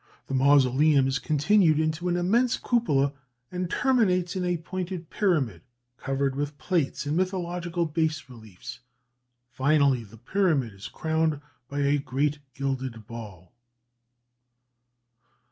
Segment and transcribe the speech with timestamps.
[0.25, 3.13] "The mausoleum is continued into an immense cupola,
[3.51, 5.61] and terminates in a pointed pyramid,
[5.97, 8.79] covered with plates and mythological bas reliefs.
[9.51, 13.51] Finally, the pyramid is crowned by a great gilded ball."